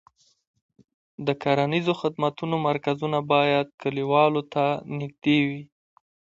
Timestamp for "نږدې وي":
4.99-5.61